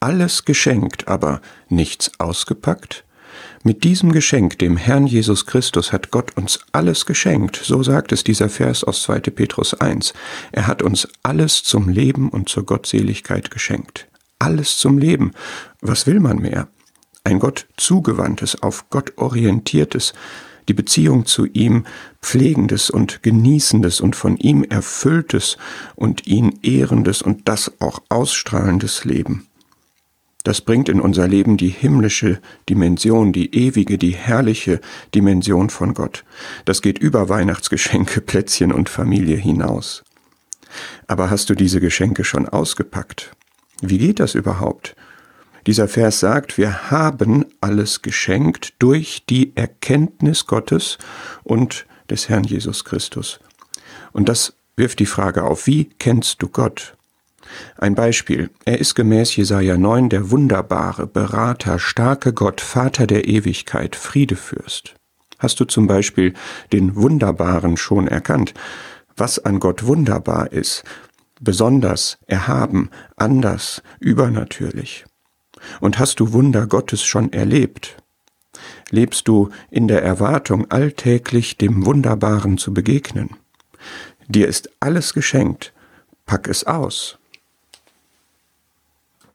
alles 0.00 0.44
geschenkt, 0.44 1.08
aber 1.08 1.40
nichts 1.68 2.12
ausgepackt? 2.18 3.04
Mit 3.64 3.84
diesem 3.84 4.12
Geschenk, 4.12 4.58
dem 4.58 4.76
Herrn 4.76 5.06
Jesus 5.06 5.44
Christus, 5.44 5.92
hat 5.92 6.10
Gott 6.10 6.36
uns 6.36 6.60
alles 6.72 7.06
geschenkt. 7.06 7.60
So 7.62 7.82
sagt 7.82 8.12
es 8.12 8.24
dieser 8.24 8.48
Vers 8.48 8.84
aus 8.84 9.02
2. 9.02 9.20
Petrus 9.20 9.74
1. 9.74 10.14
Er 10.52 10.66
hat 10.66 10.82
uns 10.82 11.08
alles 11.22 11.64
zum 11.64 11.88
Leben 11.88 12.30
und 12.30 12.48
zur 12.48 12.64
Gottseligkeit 12.64 13.50
geschenkt. 13.50 14.06
Alles 14.38 14.78
zum 14.78 14.98
Leben. 14.98 15.32
Was 15.80 16.06
will 16.06 16.20
man 16.20 16.38
mehr? 16.38 16.68
Ein 17.24 17.40
Gott 17.40 17.66
zugewandtes, 17.76 18.62
auf 18.62 18.88
Gott 18.90 19.12
orientiertes, 19.16 20.14
die 20.68 20.74
Beziehung 20.74 21.26
zu 21.26 21.46
ihm 21.46 21.84
pflegendes 22.22 22.90
und 22.90 23.22
genießendes 23.22 24.00
und 24.00 24.14
von 24.14 24.36
ihm 24.36 24.62
erfülltes 24.64 25.56
und 25.96 26.26
ihn 26.26 26.58
ehrendes 26.62 27.22
und 27.22 27.48
das 27.48 27.72
auch 27.80 28.00
ausstrahlendes 28.08 29.04
Leben. 29.04 29.48
Das 30.48 30.62
bringt 30.62 30.88
in 30.88 31.02
unser 31.02 31.28
Leben 31.28 31.58
die 31.58 31.68
himmlische 31.68 32.40
Dimension, 32.70 33.34
die 33.34 33.54
ewige, 33.54 33.98
die 33.98 34.14
herrliche 34.14 34.80
Dimension 35.14 35.68
von 35.68 35.92
Gott. 35.92 36.24
Das 36.64 36.80
geht 36.80 36.98
über 36.98 37.28
Weihnachtsgeschenke, 37.28 38.20
Plätzchen 38.22 38.72
und 38.72 38.88
Familie 38.88 39.36
hinaus. 39.36 40.04
Aber 41.06 41.28
hast 41.28 41.50
du 41.50 41.54
diese 41.54 41.82
Geschenke 41.82 42.24
schon 42.24 42.48
ausgepackt? 42.48 43.32
Wie 43.82 43.98
geht 43.98 44.20
das 44.20 44.34
überhaupt? 44.34 44.96
Dieser 45.66 45.86
Vers 45.86 46.18
sagt, 46.18 46.56
wir 46.56 46.90
haben 46.90 47.44
alles 47.60 48.00
geschenkt 48.00 48.72
durch 48.78 49.24
die 49.28 49.54
Erkenntnis 49.54 50.46
Gottes 50.46 50.96
und 51.44 51.84
des 52.08 52.30
Herrn 52.30 52.44
Jesus 52.44 52.86
Christus. 52.86 53.38
Und 54.12 54.30
das 54.30 54.54
wirft 54.76 54.98
die 54.98 55.04
Frage 55.04 55.44
auf, 55.44 55.66
wie 55.66 55.90
kennst 55.98 56.40
du 56.40 56.48
Gott? 56.48 56.96
Ein 57.76 57.94
Beispiel. 57.94 58.50
Er 58.64 58.78
ist 58.78 58.94
gemäß 58.94 59.34
Jesaja 59.36 59.76
9 59.76 60.08
der 60.08 60.30
wunderbare, 60.30 61.06
Berater, 61.06 61.78
starke 61.78 62.32
Gott, 62.32 62.60
Vater 62.60 63.06
der 63.06 63.26
Ewigkeit, 63.28 63.96
Friedefürst. 63.96 64.94
Hast 65.38 65.60
du 65.60 65.64
zum 65.64 65.86
Beispiel 65.86 66.34
den 66.72 66.96
Wunderbaren 66.96 67.76
schon 67.76 68.08
erkannt? 68.08 68.54
Was 69.16 69.38
an 69.38 69.60
Gott 69.60 69.86
wunderbar 69.86 70.52
ist, 70.52 70.84
besonders, 71.40 72.18
erhaben, 72.26 72.90
anders, 73.16 73.82
übernatürlich. 74.00 75.04
Und 75.80 75.98
hast 75.98 76.20
du 76.20 76.32
Wunder 76.32 76.66
Gottes 76.66 77.04
schon 77.04 77.32
erlebt? 77.32 77.96
Lebst 78.90 79.28
du 79.28 79.50
in 79.70 79.88
der 79.88 80.02
Erwartung, 80.02 80.70
alltäglich 80.70 81.56
dem 81.56 81.84
Wunderbaren 81.84 82.58
zu 82.58 82.72
begegnen? 82.72 83.30
Dir 84.28 84.48
ist 84.48 84.70
alles 84.80 85.14
geschenkt, 85.14 85.72
pack 86.26 86.48
es 86.48 86.64
aus. 86.64 87.17